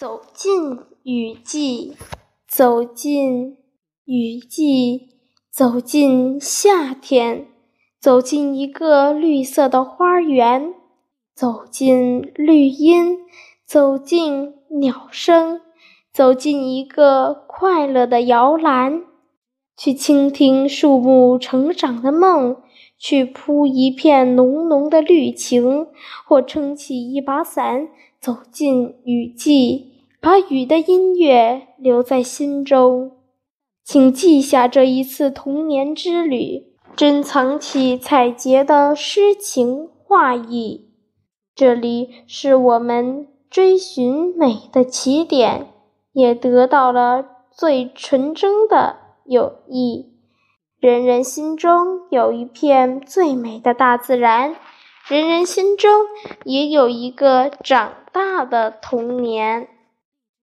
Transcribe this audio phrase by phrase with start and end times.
[0.00, 1.94] 走进雨季，
[2.48, 3.58] 走进
[4.06, 5.10] 雨季，
[5.52, 7.48] 走进夏天，
[8.00, 10.72] 走进一个绿色的花园，
[11.34, 13.18] 走进绿荫，
[13.66, 15.60] 走进鸟声，
[16.10, 19.02] 走进一个快乐的摇篮，
[19.82, 22.58] 去倾听树木成长的梦，
[22.98, 25.86] 去铺一片浓浓的绿情，
[26.26, 27.88] 或撑起一把伞，
[28.20, 30.04] 走进雨季。
[30.20, 33.12] 把雨的音乐留在心中，
[33.82, 40.90] 请记下这一次童年之旅，珍藏起采撷的诗情画意。
[41.54, 45.68] 这里是我们追寻美的起点，
[46.12, 48.99] 也得到了最纯真的
[49.30, 50.12] 友谊。
[50.80, 54.56] 人人心中有一片最美的大自然，
[55.06, 55.88] 人人心中
[56.42, 59.68] 也有一个长大的童年。